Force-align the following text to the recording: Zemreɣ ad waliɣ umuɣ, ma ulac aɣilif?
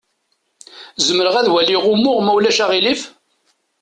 Zemreɣ 1.07 1.35
ad 1.37 1.47
waliɣ 1.51 1.83
umuɣ, 1.93 2.17
ma 2.21 2.31
ulac 2.37 2.59
aɣilif? 2.63 3.01